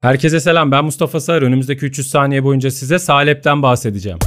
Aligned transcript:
Herkese 0.00 0.40
selam 0.40 0.70
ben 0.70 0.84
Mustafa 0.84 1.20
Sağır. 1.20 1.42
Önümüzdeki 1.42 1.86
300 1.86 2.10
saniye 2.10 2.44
boyunca 2.44 2.70
size 2.70 2.98
salepten 2.98 3.62
bahsedeceğim. 3.62 4.18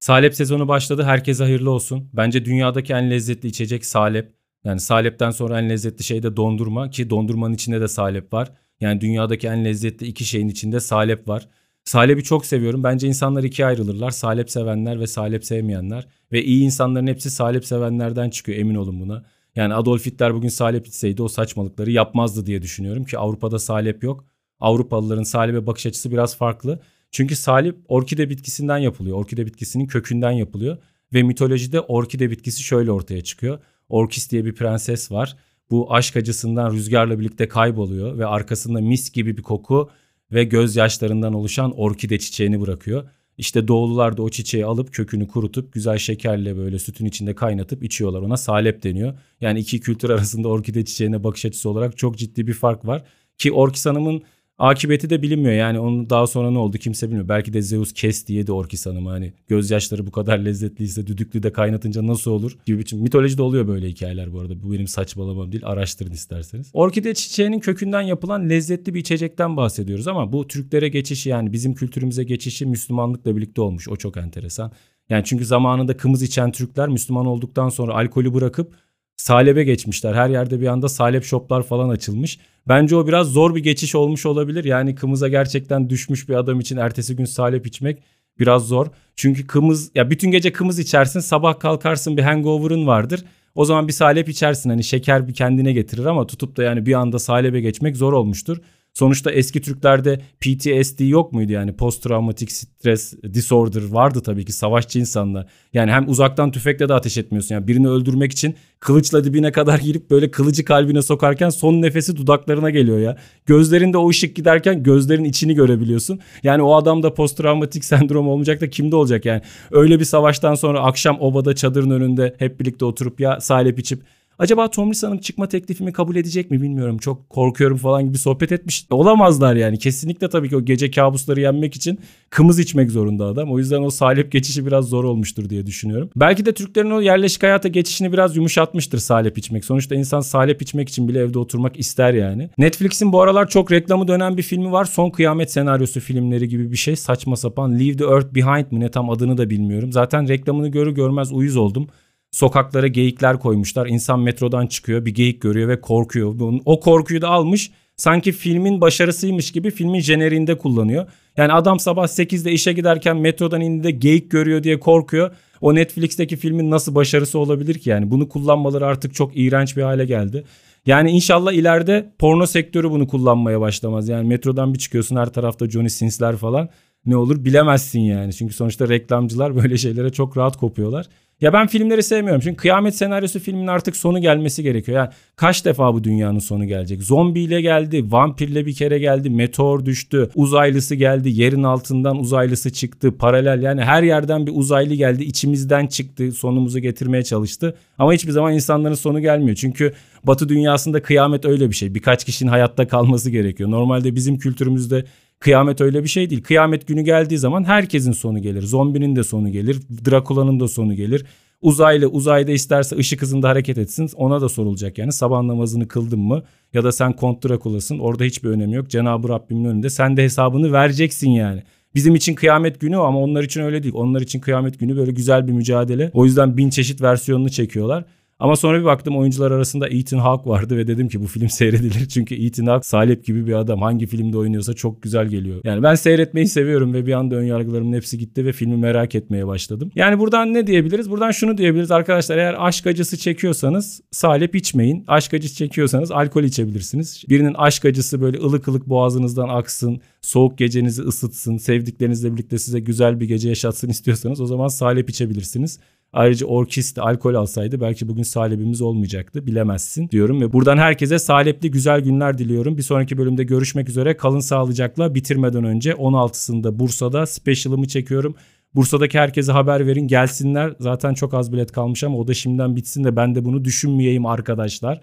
Salep 0.00 0.34
sezonu 0.34 0.68
başladı. 0.68 1.02
Herkese 1.02 1.44
hayırlı 1.44 1.70
olsun. 1.70 2.10
Bence 2.12 2.44
dünyadaki 2.44 2.92
en 2.92 3.10
lezzetli 3.10 3.46
içecek 3.46 3.86
salep. 3.86 4.34
Yani 4.64 4.80
salepten 4.80 5.30
sonra 5.30 5.60
en 5.60 5.70
lezzetli 5.70 6.04
şey 6.04 6.22
de 6.22 6.36
dondurma 6.36 6.90
ki 6.90 7.10
dondurmanın 7.10 7.54
içinde 7.54 7.80
de 7.80 7.88
salep 7.88 8.32
var. 8.32 8.52
Yani 8.80 9.00
dünyadaki 9.00 9.46
en 9.46 9.64
lezzetli 9.64 10.06
iki 10.06 10.24
şeyin 10.24 10.48
içinde 10.48 10.80
salep 10.80 11.28
var. 11.28 11.48
Salep'i 11.84 12.22
çok 12.22 12.46
seviyorum. 12.46 12.84
Bence 12.84 13.08
insanlar 13.08 13.42
ikiye 13.44 13.68
ayrılırlar. 13.68 14.10
Salep 14.10 14.50
sevenler 14.50 15.00
ve 15.00 15.06
salep 15.06 15.44
sevmeyenler. 15.44 16.06
Ve 16.32 16.44
iyi 16.44 16.64
insanların 16.64 17.06
hepsi 17.06 17.30
salep 17.30 17.64
sevenlerden 17.64 18.30
çıkıyor 18.30 18.58
emin 18.58 18.74
olun 18.74 19.00
buna. 19.00 19.24
Yani 19.56 19.74
Adolf 19.74 20.06
Hitler 20.06 20.34
bugün 20.34 20.48
salep 20.48 20.86
içseydi 20.86 21.22
o 21.22 21.28
saçmalıkları 21.28 21.90
yapmazdı 21.90 22.46
diye 22.46 22.62
düşünüyorum 22.62 23.04
ki 23.04 23.18
Avrupa'da 23.18 23.58
salep 23.58 24.04
yok. 24.04 24.24
Avrupalıların 24.60 25.22
salebe 25.22 25.66
bakış 25.66 25.86
açısı 25.86 26.10
biraz 26.10 26.36
farklı. 26.36 26.80
Çünkü 27.10 27.36
salep 27.36 27.76
orkide 27.88 28.30
bitkisinden 28.30 28.78
yapılıyor. 28.78 29.16
Orkide 29.16 29.46
bitkisinin 29.46 29.86
kökünden 29.86 30.30
yapılıyor. 30.30 30.76
Ve 31.14 31.22
mitolojide 31.22 31.80
orkide 31.80 32.30
bitkisi 32.30 32.62
şöyle 32.62 32.92
ortaya 32.92 33.24
çıkıyor. 33.24 33.58
Orkis 33.88 34.30
diye 34.30 34.44
bir 34.44 34.54
prenses 34.54 35.12
var. 35.12 35.36
Bu 35.70 35.94
aşk 35.94 36.16
acısından 36.16 36.72
rüzgarla 36.72 37.18
birlikte 37.18 37.48
kayboluyor 37.48 38.18
ve 38.18 38.26
arkasında 38.26 38.80
mis 38.80 39.10
gibi 39.12 39.36
bir 39.36 39.42
koku 39.42 39.90
ve 40.32 40.44
gözyaşlarından 40.44 41.32
oluşan 41.34 41.72
orkide 41.78 42.18
çiçeğini 42.18 42.60
bırakıyor. 42.60 43.08
İşte 43.42 43.68
doğulular 43.68 44.16
da 44.16 44.22
o 44.22 44.28
çiçeği 44.28 44.66
alıp 44.66 44.92
kökünü 44.92 45.28
kurutup 45.28 45.72
güzel 45.72 45.98
şekerle 45.98 46.56
böyle 46.56 46.78
sütün 46.78 47.06
içinde 47.06 47.34
kaynatıp 47.34 47.82
içiyorlar. 47.82 48.20
Ona 48.22 48.36
salep 48.36 48.82
deniyor. 48.82 49.18
Yani 49.40 49.60
iki 49.60 49.80
kültür 49.80 50.10
arasında 50.10 50.48
orkide 50.48 50.84
çiçeğine 50.84 51.24
bakış 51.24 51.44
açısı 51.44 51.70
olarak 51.70 51.98
çok 51.98 52.18
ciddi 52.18 52.46
bir 52.46 52.52
fark 52.52 52.86
var. 52.86 53.04
Ki 53.38 53.52
Orkis 53.52 53.86
Hanım'ın 53.86 54.22
Akibeti 54.58 55.10
de 55.10 55.22
bilinmiyor 55.22 55.54
yani 55.54 55.78
onun 55.78 56.10
daha 56.10 56.26
sonra 56.26 56.50
ne 56.50 56.58
oldu 56.58 56.78
kimse 56.78 57.06
bilmiyor. 57.06 57.28
Belki 57.28 57.52
de 57.52 57.62
Zeus 57.62 57.92
kes 57.92 58.26
diye 58.26 58.46
de 58.46 58.52
Orkis 58.52 58.86
Hanım'ı 58.86 59.10
hani 59.10 59.32
gözyaşları 59.48 60.06
bu 60.06 60.10
kadar 60.10 60.38
lezzetliyse 60.38 61.06
düdüklü 61.06 61.42
de 61.42 61.52
kaynatınca 61.52 62.06
nasıl 62.06 62.30
olur 62.30 62.58
gibi 62.66 62.78
biçim. 62.78 63.00
Mitolojide 63.00 63.42
oluyor 63.42 63.68
böyle 63.68 63.88
hikayeler 63.88 64.32
bu 64.32 64.40
arada. 64.40 64.62
Bu 64.62 64.72
benim 64.72 64.86
saçmalamam 64.86 65.52
değil 65.52 65.66
araştırın 65.66 66.12
isterseniz. 66.12 66.70
Orkide 66.72 67.14
çiçeğinin 67.14 67.60
kökünden 67.60 68.02
yapılan 68.02 68.50
lezzetli 68.50 68.94
bir 68.94 69.00
içecekten 69.00 69.56
bahsediyoruz 69.56 70.08
ama 70.08 70.32
bu 70.32 70.48
Türklere 70.48 70.88
geçişi 70.88 71.28
yani 71.28 71.52
bizim 71.52 71.74
kültürümüze 71.74 72.24
geçişi 72.24 72.66
Müslümanlıkla 72.66 73.36
birlikte 73.36 73.60
olmuş. 73.60 73.88
O 73.88 73.96
çok 73.96 74.16
enteresan. 74.16 74.72
Yani 75.08 75.24
çünkü 75.24 75.44
zamanında 75.44 75.96
kımız 75.96 76.22
içen 76.22 76.52
Türkler 76.52 76.88
Müslüman 76.88 77.26
olduktan 77.26 77.68
sonra 77.68 77.94
alkolü 77.94 78.34
bırakıp 78.34 78.74
salebe 79.22 79.64
geçmişler. 79.64 80.14
Her 80.14 80.28
yerde 80.28 80.60
bir 80.60 80.66
anda 80.66 80.88
salep 80.88 81.24
shoplar 81.24 81.62
falan 81.62 81.88
açılmış. 81.88 82.38
Bence 82.68 82.96
o 82.96 83.06
biraz 83.06 83.26
zor 83.26 83.54
bir 83.54 83.62
geçiş 83.62 83.94
olmuş 83.94 84.26
olabilir. 84.26 84.64
Yani 84.64 84.94
kımıza 84.94 85.28
gerçekten 85.28 85.90
düşmüş 85.90 86.28
bir 86.28 86.34
adam 86.34 86.60
için 86.60 86.76
ertesi 86.76 87.16
gün 87.16 87.24
salep 87.24 87.66
içmek 87.66 88.02
biraz 88.38 88.68
zor. 88.68 88.86
Çünkü 89.16 89.46
kımız 89.46 89.90
ya 89.94 90.10
bütün 90.10 90.30
gece 90.30 90.52
kımız 90.52 90.78
içersin 90.78 91.20
sabah 91.20 91.60
kalkarsın 91.60 92.16
bir 92.16 92.22
hangover'ın 92.22 92.86
vardır. 92.86 93.24
O 93.54 93.64
zaman 93.64 93.88
bir 93.88 93.92
salep 93.92 94.28
içersin 94.28 94.70
hani 94.70 94.84
şeker 94.84 95.28
bir 95.28 95.34
kendine 95.34 95.72
getirir 95.72 96.04
ama 96.04 96.26
tutup 96.26 96.56
da 96.56 96.62
yani 96.62 96.86
bir 96.86 96.94
anda 96.94 97.18
salebe 97.18 97.60
geçmek 97.60 97.96
zor 97.96 98.12
olmuştur. 98.12 98.60
Sonuçta 98.94 99.30
eski 99.30 99.60
Türklerde 99.60 100.20
PTSD 100.40 101.08
yok 101.08 101.32
muydu 101.32 101.52
yani 101.52 101.76
post 101.76 102.02
travmatik 102.02 102.52
stres 102.52 103.14
disorder 103.34 103.88
vardı 103.88 104.20
tabii 104.20 104.44
ki 104.44 104.52
savaşçı 104.52 104.98
insanlar. 104.98 105.46
Yani 105.72 105.90
hem 105.90 106.08
uzaktan 106.08 106.50
tüfekle 106.50 106.88
de 106.88 106.94
ateş 106.94 107.18
etmiyorsun 107.18 107.54
yani 107.54 107.68
birini 107.68 107.88
öldürmek 107.88 108.32
için 108.32 108.54
kılıçla 108.80 109.24
dibine 109.24 109.52
kadar 109.52 109.78
girip 109.78 110.10
böyle 110.10 110.30
kılıcı 110.30 110.64
kalbine 110.64 111.02
sokarken 111.02 111.48
son 111.48 111.82
nefesi 111.82 112.16
dudaklarına 112.16 112.70
geliyor 112.70 112.98
ya. 112.98 113.16
Gözlerinde 113.46 113.98
o 113.98 114.08
ışık 114.08 114.36
giderken 114.36 114.82
gözlerin 114.82 115.24
içini 115.24 115.54
görebiliyorsun. 115.54 116.20
Yani 116.42 116.62
o 116.62 116.74
adam 116.74 117.02
da 117.02 117.14
post 117.14 117.36
travmatik 117.36 117.84
sendrom 117.84 118.28
olmayacak 118.28 118.60
da 118.60 118.70
kimde 118.70 118.96
olacak 118.96 119.24
yani. 119.24 119.42
Öyle 119.70 120.00
bir 120.00 120.04
savaştan 120.04 120.54
sonra 120.54 120.80
akşam 120.80 121.16
obada 121.20 121.54
çadırın 121.54 121.90
önünde 121.90 122.34
hep 122.38 122.60
birlikte 122.60 122.84
oturup 122.84 123.20
ya 123.20 123.40
salep 123.40 123.78
içip 123.78 124.02
Acaba 124.38 124.70
Tomris 124.70 125.04
çıkma 125.20 125.48
teklifimi 125.48 125.92
kabul 125.92 126.16
edecek 126.16 126.50
mi 126.50 126.62
bilmiyorum. 126.62 126.98
Çok 126.98 127.30
korkuyorum 127.30 127.76
falan 127.76 128.06
gibi 128.06 128.18
sohbet 128.18 128.52
etmiş. 128.52 128.86
Olamazlar 128.90 129.56
yani. 129.56 129.78
Kesinlikle 129.78 130.28
tabii 130.28 130.48
ki 130.48 130.56
o 130.56 130.64
gece 130.64 130.90
kabusları 130.90 131.40
yenmek 131.40 131.76
için 131.76 131.98
kımız 132.30 132.58
içmek 132.58 132.90
zorunda 132.90 133.24
adam. 133.24 133.52
O 133.52 133.58
yüzden 133.58 133.82
o 133.82 133.90
salep 133.90 134.32
geçişi 134.32 134.66
biraz 134.66 134.84
zor 134.84 135.04
olmuştur 135.04 135.50
diye 135.50 135.66
düşünüyorum. 135.66 136.10
Belki 136.16 136.46
de 136.46 136.52
Türklerin 136.52 136.90
o 136.90 137.00
yerleşik 137.00 137.42
hayata 137.42 137.68
geçişini 137.68 138.12
biraz 138.12 138.36
yumuşatmıştır 138.36 138.98
salep 138.98 139.38
içmek. 139.38 139.64
Sonuçta 139.64 139.94
insan 139.94 140.20
salep 140.20 140.62
içmek 140.62 140.88
için 140.88 141.08
bile 141.08 141.18
evde 141.18 141.38
oturmak 141.38 141.78
ister 141.78 142.14
yani. 142.14 142.50
Netflix'in 142.58 143.12
bu 143.12 143.20
aralar 143.20 143.48
çok 143.48 143.72
reklamı 143.72 144.08
dönen 144.08 144.36
bir 144.36 144.42
filmi 144.42 144.72
var. 144.72 144.84
Son 144.84 145.10
Kıyamet 145.10 145.52
senaryosu 145.52 146.00
filmleri 146.00 146.48
gibi 146.48 146.72
bir 146.72 146.76
şey. 146.76 146.96
Saçma 146.96 147.36
sapan. 147.36 147.78
Leave 147.78 147.96
the 147.96 148.04
Earth 148.04 148.34
Behind 148.34 148.72
mı 148.72 148.80
ne 148.80 148.90
tam 148.90 149.10
adını 149.10 149.38
da 149.38 149.50
bilmiyorum. 149.50 149.92
Zaten 149.92 150.28
reklamını 150.28 150.68
görür 150.68 150.92
görmez 150.92 151.32
uyuz 151.32 151.56
oldum. 151.56 151.88
Sokaklara 152.32 152.86
geyikler 152.86 153.38
koymuşlar. 153.38 153.86
İnsan 153.86 154.20
metrodan 154.20 154.66
çıkıyor 154.66 155.04
bir 155.04 155.14
geyik 155.14 155.42
görüyor 155.42 155.68
ve 155.68 155.80
korkuyor. 155.80 156.34
O 156.64 156.80
korkuyu 156.80 157.22
da 157.22 157.28
almış 157.28 157.70
sanki 157.96 158.32
filmin 158.32 158.80
başarısıymış 158.80 159.52
gibi 159.52 159.70
filmin 159.70 160.00
jeneriğinde 160.00 160.58
kullanıyor. 160.58 161.06
Yani 161.36 161.52
adam 161.52 161.78
sabah 161.78 162.06
8'de 162.06 162.52
işe 162.52 162.72
giderken 162.72 163.16
metrodan 163.16 163.60
indiğinde 163.60 163.90
geyik 163.90 164.30
görüyor 164.30 164.62
diye 164.62 164.80
korkuyor. 164.80 165.30
O 165.60 165.74
Netflix'teki 165.74 166.36
filmin 166.36 166.70
nasıl 166.70 166.94
başarısı 166.94 167.38
olabilir 167.38 167.74
ki 167.74 167.90
yani 167.90 168.10
bunu 168.10 168.28
kullanmaları 168.28 168.86
artık 168.86 169.14
çok 169.14 169.36
iğrenç 169.36 169.76
bir 169.76 169.82
hale 169.82 170.04
geldi. 170.04 170.44
Yani 170.86 171.10
inşallah 171.10 171.52
ileride 171.52 172.12
porno 172.18 172.46
sektörü 172.46 172.90
bunu 172.90 173.08
kullanmaya 173.08 173.60
başlamaz. 173.60 174.08
Yani 174.08 174.28
metrodan 174.28 174.74
bir 174.74 174.78
çıkıyorsun 174.78 175.16
her 175.16 175.32
tarafta 175.32 175.70
Johnny 175.70 175.90
Sins'ler 175.90 176.36
falan 176.36 176.68
ne 177.06 177.16
olur 177.16 177.44
bilemezsin 177.44 178.00
yani. 178.00 178.32
Çünkü 178.32 178.54
sonuçta 178.54 178.88
reklamcılar 178.88 179.56
böyle 179.56 179.76
şeylere 179.76 180.10
çok 180.10 180.36
rahat 180.36 180.56
kopuyorlar. 180.56 181.06
Ya 181.42 181.52
ben 181.52 181.66
filmleri 181.66 182.02
sevmiyorum. 182.02 182.40
Çünkü 182.40 182.56
kıyamet 182.56 182.96
senaryosu 182.96 183.40
filmin 183.40 183.66
artık 183.66 183.96
sonu 183.96 184.20
gelmesi 184.20 184.62
gerekiyor. 184.62 184.98
Yani 184.98 185.10
kaç 185.36 185.64
defa 185.64 185.94
bu 185.94 186.04
dünyanın 186.04 186.38
sonu 186.38 186.66
gelecek? 186.66 187.02
Zombiyle 187.02 187.60
geldi, 187.60 188.12
vampirle 188.12 188.66
bir 188.66 188.74
kere 188.74 188.98
geldi, 188.98 189.30
meteor 189.30 189.84
düştü, 189.84 190.28
uzaylısı 190.34 190.94
geldi, 190.94 191.30
yerin 191.30 191.62
altından 191.62 192.18
uzaylısı 192.18 192.72
çıktı, 192.72 193.16
paralel 193.18 193.62
yani 193.62 193.82
her 193.82 194.02
yerden 194.02 194.46
bir 194.46 194.52
uzaylı 194.54 194.94
geldi, 194.94 195.24
içimizden 195.24 195.86
çıktı, 195.86 196.32
sonumuzu 196.32 196.78
getirmeye 196.78 197.22
çalıştı. 197.22 197.76
Ama 197.98 198.12
hiçbir 198.12 198.32
zaman 198.32 198.54
insanların 198.54 198.94
sonu 198.94 199.20
gelmiyor. 199.20 199.56
Çünkü 199.56 199.92
Batı 200.24 200.48
dünyasında 200.48 201.02
kıyamet 201.02 201.44
öyle 201.44 201.70
bir 201.70 201.74
şey. 201.74 201.94
Birkaç 201.94 202.24
kişinin 202.24 202.50
hayatta 202.50 202.88
kalması 202.88 203.30
gerekiyor. 203.30 203.70
Normalde 203.70 204.14
bizim 204.14 204.38
kültürümüzde 204.38 205.04
Kıyamet 205.42 205.80
öyle 205.80 206.02
bir 206.02 206.08
şey 206.08 206.30
değil. 206.30 206.42
Kıyamet 206.42 206.86
günü 206.86 207.02
geldiği 207.02 207.38
zaman 207.38 207.64
herkesin 207.64 208.12
sonu 208.12 208.42
gelir. 208.42 208.62
Zombinin 208.62 209.16
de 209.16 209.24
sonu 209.24 209.48
gelir. 209.48 209.80
Drakula'nın 210.10 210.60
da 210.60 210.68
sonu 210.68 210.94
gelir. 210.94 211.24
Uzaylı 211.62 212.06
uzayda 212.06 212.52
isterse 212.52 212.96
ışık 212.96 213.22
hızında 213.22 213.48
hareket 213.48 213.78
etsin 213.78 214.10
ona 214.16 214.40
da 214.40 214.48
sorulacak 214.48 214.98
yani 214.98 215.12
sabah 215.12 215.42
namazını 215.42 215.88
kıldın 215.88 216.20
mı 216.20 216.42
ya 216.72 216.84
da 216.84 216.92
sen 216.92 217.12
Kont 217.12 217.48
Drakula'sın 217.48 217.98
orada 217.98 218.24
hiçbir 218.24 218.48
önemi 218.48 218.74
yok 218.74 218.90
Cenab-ı 218.90 219.28
Rabbimin 219.28 219.64
önünde 219.64 219.90
sen 219.90 220.16
de 220.16 220.22
hesabını 220.22 220.72
vereceksin 220.72 221.30
yani. 221.30 221.62
Bizim 221.94 222.14
için 222.14 222.34
kıyamet 222.34 222.80
günü 222.80 222.96
ama 222.96 223.18
onlar 223.18 223.42
için 223.42 223.60
öyle 223.60 223.82
değil. 223.82 223.94
Onlar 223.94 224.20
için 224.20 224.40
kıyamet 224.40 224.78
günü 224.78 224.96
böyle 224.96 225.12
güzel 225.12 225.46
bir 225.48 225.52
mücadele. 225.52 226.10
O 226.14 226.24
yüzden 226.24 226.56
bin 226.56 226.70
çeşit 226.70 227.02
versiyonunu 227.02 227.50
çekiyorlar. 227.50 228.04
Ama 228.42 228.56
sonra 228.56 228.80
bir 228.80 228.84
baktım 228.84 229.16
oyuncular 229.16 229.50
arasında 229.50 229.88
Ethan 229.88 230.18
Hawke 230.18 230.50
vardı 230.50 230.76
ve 230.76 230.86
dedim 230.86 231.08
ki 231.08 231.22
bu 231.22 231.26
film 231.26 231.48
seyredilir. 231.48 232.08
Çünkü 232.08 232.46
Ethan 232.46 232.66
Hawke 232.66 232.86
salep 232.88 233.24
gibi 233.24 233.46
bir 233.46 233.52
adam. 233.52 233.82
Hangi 233.82 234.06
filmde 234.06 234.38
oynuyorsa 234.38 234.74
çok 234.74 235.02
güzel 235.02 235.26
geliyor. 235.26 235.60
Yani 235.64 235.82
ben 235.82 235.94
seyretmeyi 235.94 236.46
seviyorum 236.46 236.94
ve 236.94 237.06
bir 237.06 237.12
anda 237.12 237.34
ön 237.34 237.44
yargılarımın 237.44 237.96
hepsi 237.96 238.18
gitti 238.18 238.46
ve 238.46 238.52
filmi 238.52 238.76
merak 238.76 239.14
etmeye 239.14 239.46
başladım. 239.46 239.90
Yani 239.94 240.18
buradan 240.18 240.54
ne 240.54 240.66
diyebiliriz? 240.66 241.10
Buradan 241.10 241.30
şunu 241.30 241.58
diyebiliriz 241.58 241.90
arkadaşlar. 241.90 242.38
Eğer 242.38 242.56
aşk 242.58 242.86
acısı 242.86 243.16
çekiyorsanız 243.16 244.00
salep 244.10 244.54
içmeyin. 244.54 245.04
Aşk 245.08 245.34
acısı 245.34 245.56
çekiyorsanız 245.56 246.10
alkol 246.10 246.42
içebilirsiniz. 246.42 247.24
Birinin 247.28 247.54
aşk 247.54 247.84
acısı 247.84 248.20
böyle 248.20 248.38
ılık 248.38 248.68
ılık 248.68 248.88
boğazınızdan 248.88 249.48
aksın. 249.48 250.00
Soğuk 250.20 250.58
gecenizi 250.58 251.02
ısıtsın. 251.02 251.56
Sevdiklerinizle 251.56 252.32
birlikte 252.32 252.58
size 252.58 252.80
güzel 252.80 253.20
bir 253.20 253.28
gece 253.28 253.48
yaşatsın 253.48 253.88
istiyorsanız 253.88 254.40
o 254.40 254.46
zaman 254.46 254.68
salep 254.68 255.10
içebilirsiniz. 255.10 255.78
Ayrıca 256.12 256.46
orkist 256.46 256.98
alkol 256.98 257.34
alsaydı 257.34 257.80
belki 257.80 258.08
bugün 258.08 258.22
salepimiz 258.22 258.80
olmayacaktı 258.80 259.46
bilemezsin 259.46 260.08
diyorum 260.08 260.40
ve 260.40 260.52
buradan 260.52 260.78
herkese 260.78 261.18
salepli 261.18 261.70
güzel 261.70 262.00
günler 262.00 262.38
diliyorum. 262.38 262.76
Bir 262.76 262.82
sonraki 262.82 263.18
bölümde 263.18 263.44
görüşmek 263.44 263.88
üzere 263.88 264.16
kalın 264.16 264.40
sağlıcakla 264.40 265.14
bitirmeden 265.14 265.64
önce 265.64 265.90
16'sında 265.92 266.78
Bursa'da 266.78 267.26
special'ımı 267.26 267.88
çekiyorum. 267.88 268.34
Bursa'daki 268.74 269.18
herkese 269.18 269.52
haber 269.52 269.86
verin 269.86 270.08
gelsinler. 270.08 270.74
Zaten 270.80 271.14
çok 271.14 271.34
az 271.34 271.52
bilet 271.52 271.72
kalmış 271.72 272.04
ama 272.04 272.18
o 272.18 272.26
da 272.26 272.34
şimdiden 272.34 272.76
bitsin 272.76 273.04
de 273.04 273.16
ben 273.16 273.34
de 273.34 273.44
bunu 273.44 273.64
düşünmeyeyim 273.64 274.26
arkadaşlar. 274.26 275.00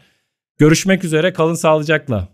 Görüşmek 0.58 1.04
üzere 1.04 1.34
kalın 1.34 1.54
sağlıcakla. 1.54 2.30